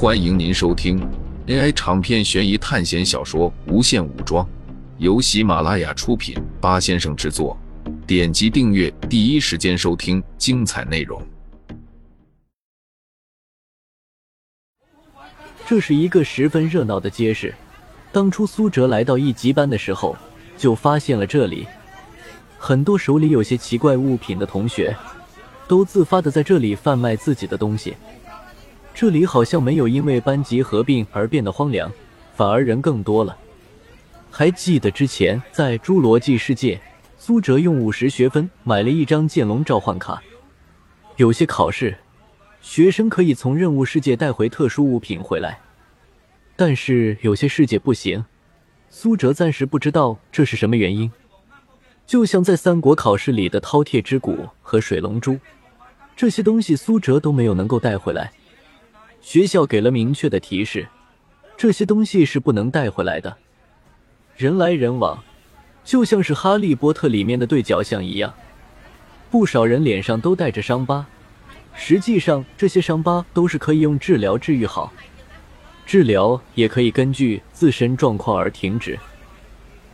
[0.00, 1.04] 欢迎您收听
[1.48, 4.46] AI 长篇悬疑探险小说《无限武装》，
[4.98, 7.58] 由喜马拉雅出品，八先生制作。
[8.06, 11.20] 点击订阅，第一时间收听精彩内容。
[15.66, 17.52] 这是一个十分热闹的街市。
[18.12, 20.16] 当初苏哲来到一级班的时候，
[20.56, 21.66] 就发现了这里
[22.56, 24.96] 很多手里有些奇怪物品的同学，
[25.66, 27.96] 都自发的在这里贩卖自己的东西。
[29.00, 31.88] 这里好像没有因为班级合并而变得荒凉，
[32.34, 33.38] 反而人更多了。
[34.28, 36.80] 还记得之前在侏罗纪世界，
[37.16, 40.20] 苏哲用五十学分买了一张剑龙召唤卡，
[41.14, 41.96] 有些考试。
[42.60, 45.60] 学生可以从任务世界带回特殊物品回来，
[46.56, 48.24] 但是有些世界不行。
[48.90, 51.08] 苏哲暂时不知道这是什么原因。
[52.04, 55.38] 就像在三国考试里的饕餮之骨和水龙珠，
[56.16, 58.32] 这些东西苏哲都没有能够带回来。
[59.28, 60.88] 学校给了明确的提示，
[61.54, 63.36] 这些东西是不能带回来的。
[64.38, 65.22] 人来人往，
[65.84, 68.32] 就像是《哈利波特》里面的对角巷一样，
[69.30, 71.04] 不少人脸上都带着伤疤。
[71.74, 74.90] 实际上，这些伤疤都是可以用治疗治愈好，
[75.84, 78.98] 治疗也可以根据自身状况而停止。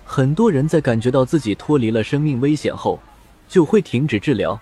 [0.05, 3.01] 很多人在感觉到自己脱离了生命危险后，
[3.49, 4.61] 就会停止治疗，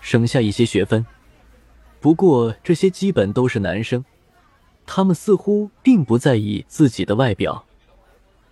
[0.00, 1.04] 省下一些学分。
[2.00, 4.02] 不过，这些基本都是男生，
[4.86, 7.64] 他们似乎并不在意自己的外表。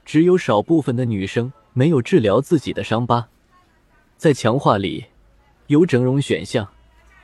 [0.05, 3.29] 只有少部分的女生没有治疗自己的伤疤。
[4.17, 5.07] 在强化里
[5.67, 6.69] 有整容选项。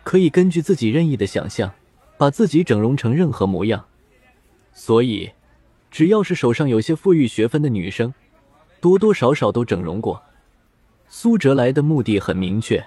[0.05, 1.71] 可以根据自己任意的想象，
[2.17, 3.85] 把自己整容成任何模样。
[4.73, 5.33] 所以，
[5.91, 8.15] 只要是手上有些富裕学分的女生，
[8.81, 10.23] 多多少少都整容过。
[11.11, 12.87] 苏哲来的目的很明确，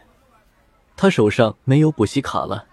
[0.98, 2.66] 他手上没有补习卡了。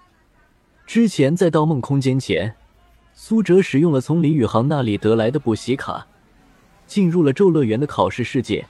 [0.86, 2.56] 之前在盗梦空间前，
[3.20, 6.06] 苏哲使用了从李宇航那里得来的补习卡，
[6.86, 8.64] 进入了咒乐园的考试世界，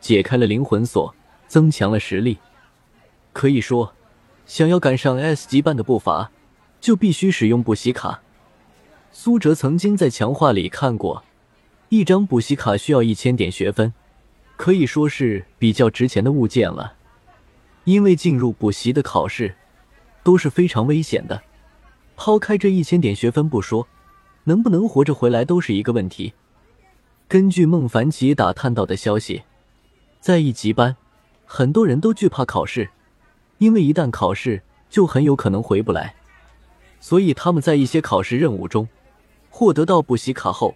[0.00, 1.12] 解开了灵魂锁，
[1.48, 2.38] 增强了实力。
[3.32, 3.92] 可以说。
[4.46, 6.30] 想要赶上 S 级班的步伐，
[6.80, 8.20] 就必须使用补习卡。
[9.10, 11.24] 苏哲曾经在强化里看过，
[11.88, 13.92] 一张补习卡需要一千点学分，
[14.56, 16.94] 可以说是比较值钱的物件了。
[17.84, 19.56] 因为进入补习的考试
[20.22, 21.42] 都是非常危险的，
[22.22, 23.88] 抛开这一千点学分不说，
[24.44, 26.34] 能不能活着回来都是一个问题。
[27.26, 29.44] 根据孟凡奇打探到的消息，
[30.20, 30.94] 在一级班，
[31.46, 32.90] 很多人都惧怕考试。
[33.56, 34.60] 因为一旦考试，
[34.90, 36.14] 就很有可能回不来，
[37.00, 38.86] 所以他们在一些考试任务中
[39.48, 40.74] 获得到补习卡后，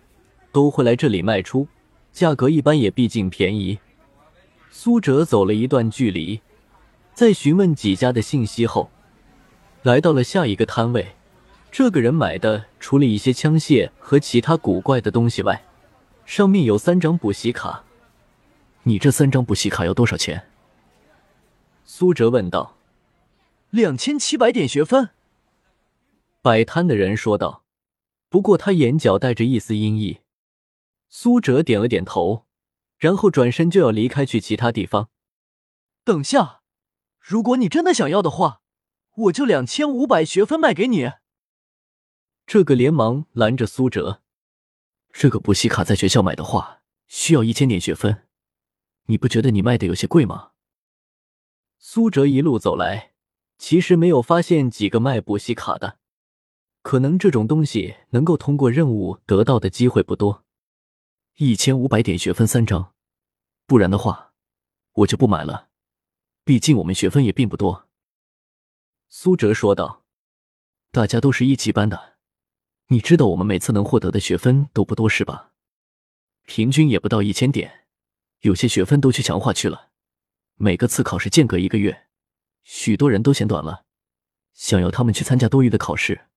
[0.51, 1.69] 都会来这里卖出，
[2.11, 3.79] 价格一般也毕竟便宜。
[4.71, 6.41] 苏哲走了一段距离，
[7.13, 8.89] 在询问几家的信息后，
[9.83, 11.07] 来到了下一个摊位。
[11.77, 15.65] 这个人买的除了一些枪械和其他古怪的东西外，
[16.25, 17.83] 上面有三张补习卡。
[18.85, 20.47] 你这三张补习卡要多少钱？
[21.85, 22.77] 苏哲问道
[23.71, 25.11] ：“两千七百点学分。”
[26.43, 27.65] 摆摊的人说道，
[28.29, 30.19] 不过他眼角带着一丝阴翳。
[31.09, 32.45] 苏哲点了点头，
[32.99, 35.09] 然后转身就要离开去其他地方。
[36.05, 36.61] 等下，
[37.19, 38.61] 如果你真的想要的话，
[39.17, 41.11] 我就两千五百学分卖给你。
[42.47, 44.23] 这个连忙拦着苏哲
[45.13, 48.27] ：“这个补习卡在学校买的话，需要一千点学分，
[49.07, 50.53] 你不觉得你卖的有些贵吗？”
[51.79, 53.15] 苏哲一路走来，
[53.59, 55.99] 其实没有发现几个卖补习卡的，
[56.83, 60.45] 可能这种东西能够通过任务得到的机会不多。
[61.37, 62.95] 一千五百点学分三张，
[63.67, 64.33] 不然的话，
[64.93, 65.71] 我就不买了。
[66.45, 67.89] 毕竟我们学分也并不多。”
[69.09, 70.05] 苏哲说道
[70.93, 72.14] ，“大家都是一级班的，
[72.89, 75.53] 你知道我们每次能获得的学分都不多是吧？
[76.45, 77.87] 平均也不到一千点，
[78.41, 79.91] 有些学分都去强化去了。”
[80.57, 82.07] 每个次考试间隔一个月，
[82.63, 83.87] 许多人都嫌短了，
[84.53, 86.29] 想要他们去参加多余的考试，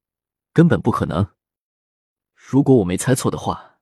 [0.54, 1.28] 根本不可能。
[2.34, 3.80] 如果我没猜错的话，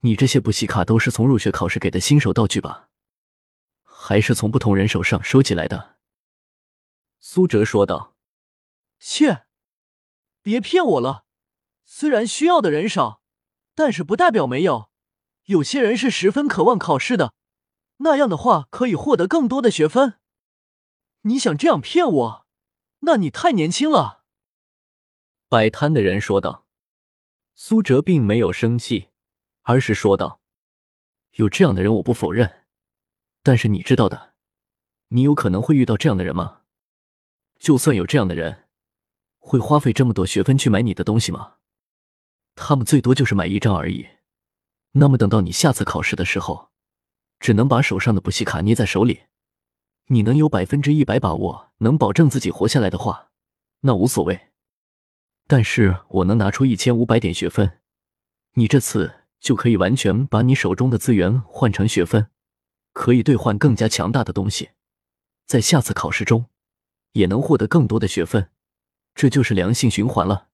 [0.00, 2.88] 你这些补习卡都是从入学考试给的新手道具吧？
[3.82, 5.98] 还是从不同人手上收集来的？
[7.20, 8.16] 苏哲说道。
[8.98, 9.46] 切，
[10.42, 11.26] 别骗我了！
[11.92, 13.20] 虽然需要的人少，
[13.74, 14.90] 但是不代表没有，
[15.46, 17.34] 有些人是十分渴望考试的。
[17.96, 20.20] 那样的话可以获得更多的学分。
[21.22, 22.46] 你想这样骗我？
[23.00, 24.22] 那你太年轻了。”
[25.50, 26.64] 摆摊的人说道。
[27.56, 29.08] 苏哲并没有生气，
[29.62, 30.40] 而是说道
[31.34, 32.66] ：“有这样的人，我不否认。
[33.42, 34.34] 但是你知道的，
[35.08, 36.62] 你有可能会遇到这样的人吗？
[37.58, 38.68] 就算有这样的人，
[39.38, 41.56] 会花费这么多学分去买你的东西吗？
[42.62, 44.06] 他们最多就是买一张而已。
[44.92, 46.68] 那么等到你下次考试的时候，
[47.38, 49.22] 只能把手上的补习卡捏在手里。
[50.08, 53.30] 你能有百分之一百把握能保证自己活下来的话，
[53.80, 54.48] 那无所谓。
[55.46, 57.78] 但是我能拿出一千五百点学分，
[58.54, 62.28] 你这次就可以完全把你手中的资源换成学分，
[62.92, 64.70] 可以兑换更加强大的东西，
[65.46, 66.46] 在下次考试中
[67.12, 68.50] 也能获得更多的学分，
[69.14, 70.49] 这就是良性循环了。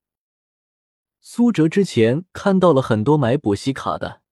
[1.20, 4.22] 苏哲之前看到了很多买补习卡的，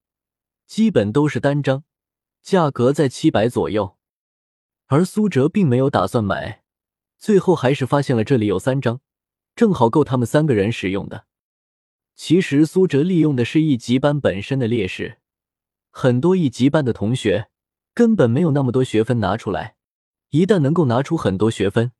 [0.65, 1.83] 基本都是单张，
[2.41, 3.97] 价格在七百左右。
[4.87, 6.63] 而苏哲并没有打算买，
[7.17, 9.01] 最后还是发现了这里有三张，
[9.55, 11.25] 正好够他们三个人使用的。
[12.15, 15.17] 其实苏哲利用的是一级班本身的劣势，
[15.91, 17.49] 很多一级班的同学
[17.93, 19.75] 根本没有那么多学分拿出来，
[20.29, 21.91] 一旦能够拿出很多学分，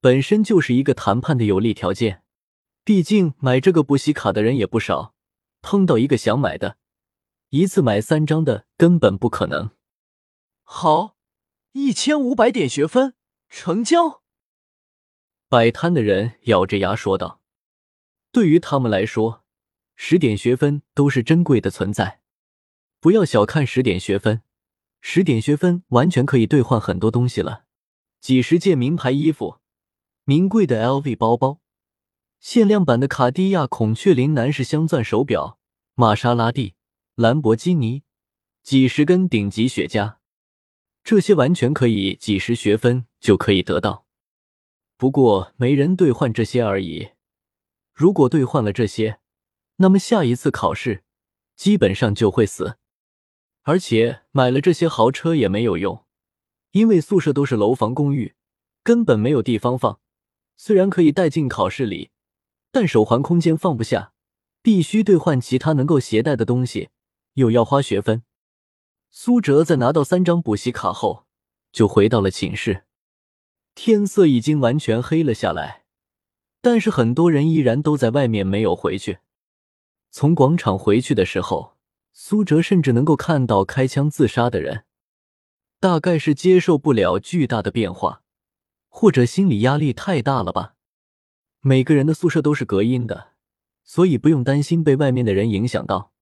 [0.00, 2.22] 本身就是一个谈判的有利条件。
[2.86, 5.12] 毕竟买这个补习卡的人也不少，
[5.60, 6.76] 碰到一个想买的，
[7.48, 9.72] 一次买三张的根本不可能。
[10.62, 11.16] 好。
[11.72, 13.14] 一千五百点学分，
[13.48, 14.22] 成交。
[15.48, 17.42] 摆摊的人咬着牙说道
[18.32, 19.44] ：“对于他们来说，
[19.96, 22.22] 十点学分都是珍贵的存在。
[23.00, 24.42] 不要小看十点学分，
[25.00, 27.64] 十点学分完全可以兑换很多东西了。
[28.20, 29.58] 几十件名牌衣服，
[30.24, 31.60] 名贵的 LV 包包，
[32.48, 35.58] 限量版的卡地亚孔雀翎男士镶钻手表，
[35.96, 36.74] 玛莎拉蒂、
[37.16, 38.04] 兰博基尼，
[38.62, 40.18] 几十根顶级雪茄。”
[41.02, 44.06] 这些完全可以几十学分就可以得到，
[44.96, 47.08] 不过没人兑换这些而已。
[47.92, 49.18] 如果兑换了这些，
[49.78, 51.02] 那么下一次考试
[51.56, 52.78] 基本上就会死。
[53.62, 56.04] 而且买了这些豪车也没有用，
[56.70, 58.36] 因为宿舍都是楼房公寓，
[58.84, 59.98] 根本没有地方放。
[60.56, 62.12] 虽然可以带进考试里，
[62.78, 64.12] 但手环空间放不下，
[64.60, 66.90] 必须兑换其他能够携带的东西，
[67.32, 68.22] 又要花学分。
[69.10, 71.24] 苏哲在拿到三张补习卡后，
[71.72, 72.84] 就回到了寝室。
[73.74, 75.84] 天色已经完全黑了下来，
[76.60, 79.20] 但是很多人依然都在外面没有回去。
[80.10, 81.78] 从广场回去的时候，
[82.12, 84.84] 苏哲甚至能够看到开枪自杀的人，
[85.80, 88.20] 大概是接受不了巨大的变化，
[88.90, 90.74] 或者心理压力太大了吧。
[91.66, 93.30] 每个人的宿舍都是隔音的，
[93.82, 96.12] 所以不用担心被外面的人影响到。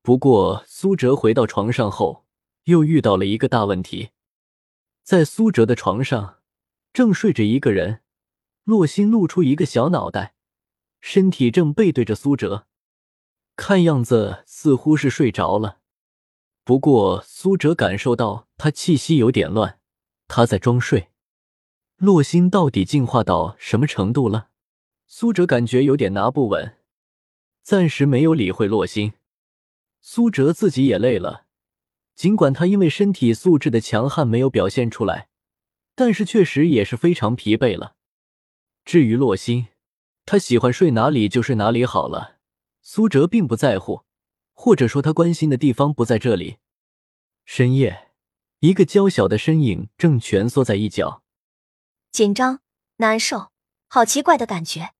[0.00, 2.24] 不过，苏哲回到床上后，
[2.64, 4.12] 又遇到了一个大问题。
[5.02, 6.38] 在苏哲的床上，
[6.94, 8.00] 正睡着一个人，
[8.64, 10.36] 洛心露出一个小脑袋，
[11.02, 12.66] 身体正背对着苏哲，
[13.54, 15.80] 看样子似乎是睡着了。
[16.64, 19.78] 不过，苏哲感受到他气息有点乱，
[20.28, 21.10] 他在装睡。
[21.98, 24.48] 洛心到底进化到什么程度了？
[25.14, 26.78] 苏哲感觉有点拿不稳，
[27.62, 29.12] 暂时没有理会洛心。
[30.00, 31.44] 苏哲自己也累了，
[32.14, 35.28] 尽管他因为身体素质的强悍没有表现出来，
[35.94, 37.96] 但是确实也是非常疲惫了。
[38.86, 39.66] 至于洛心，
[40.24, 42.38] 他喜欢睡哪里就睡哪里好了，
[42.80, 44.04] 苏哲并不在乎，
[44.54, 46.56] 或者说他关心的地方不在这里。
[47.44, 48.12] 深夜，
[48.60, 51.22] 一个娇小的身影正蜷缩在一角，
[52.10, 52.60] 紧张、
[52.96, 53.52] 难受，
[53.88, 54.94] 好奇怪的感觉。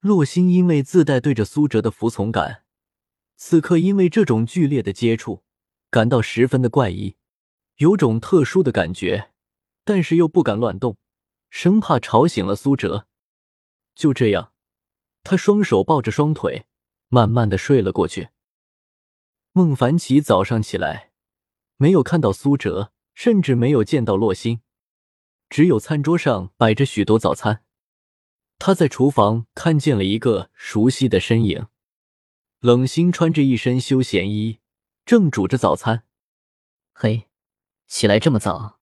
[0.00, 2.64] 洛心因为自带对着苏哲的服从感。
[3.36, 5.42] 此刻因为这种剧烈的接触，
[5.90, 7.16] 感到十分的怪异，
[7.76, 9.30] 有种特殊的感觉，
[9.84, 10.96] 但是又不敢乱动，
[11.50, 13.06] 生怕吵醒了苏哲。
[13.94, 14.52] 就这样，
[15.22, 16.66] 他双手抱着双腿，
[17.08, 18.28] 慢慢的睡了过去。
[19.52, 21.12] 孟凡奇早上起来，
[21.76, 24.60] 没有看到苏哲，甚至没有见到洛心，
[25.50, 27.64] 只有餐桌上摆着许多早餐。
[28.60, 31.66] 他在厨房看见了一个熟悉的身影。
[32.60, 34.60] 冷心穿着一身休闲衣，
[35.06, 36.04] 正煮着早餐。
[36.92, 37.30] 嘿，
[37.86, 38.78] 起来这么早？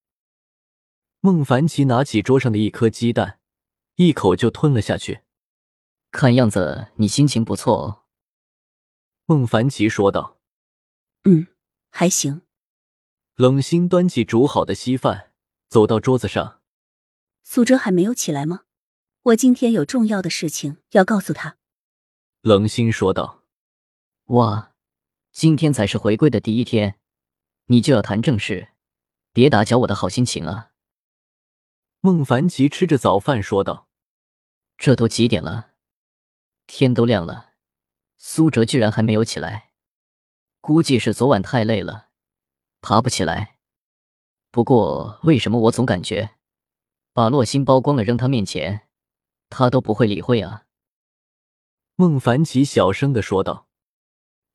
[1.21, 3.39] 孟凡奇拿起桌上的一颗鸡蛋，
[3.95, 5.21] 一口就吞了下去。
[6.11, 8.03] 看样子你心情不错哦。
[9.27, 10.41] 孟凡奇说道。
[11.23, 11.47] 嗯，
[11.91, 12.43] 还行。
[13.37, 15.31] 冷心端起煮好的稀饭，
[15.69, 16.63] 走到桌子上。
[17.45, 18.65] 苏哲还没有起来吗？
[19.25, 21.57] 我今天有重要的事情要告诉他。
[22.41, 23.43] 冷心说道。
[24.27, 24.73] 哇，
[25.33, 26.99] 今天才是回归的第一天，
[27.67, 28.69] 你就要谈正事，
[29.33, 30.71] 别打搅我的好心情啊！
[32.01, 33.89] 孟凡奇吃着早饭说道
[34.79, 35.71] ：“这都几点了？
[36.67, 37.55] 天都亮了，
[38.19, 39.73] 苏哲居然还没有起来，
[40.61, 42.09] 估计是昨晚太累了，
[42.81, 43.59] 爬不起来。
[44.51, 46.37] 不过为什么我总感觉
[47.13, 48.88] 把洛心剥光了扔他面前，
[49.49, 50.65] 他都不会理会啊？”
[51.97, 53.67] 孟凡奇小声的说道。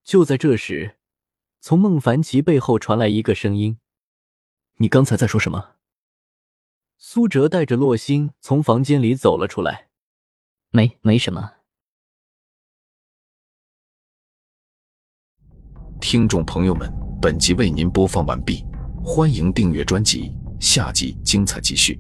[0.04, 0.98] 就在这时，
[1.62, 3.80] 从孟凡奇背后传来一个声音
[4.80, 5.76] ：“你刚才在说什么？”
[6.98, 9.90] 苏哲带着洛星从房间里走了出来。
[10.72, 11.54] “没，没什么。”
[16.02, 18.66] 听众朋友们，本集为您播放完毕，
[19.02, 21.98] 欢迎订阅专辑，下集精彩继续。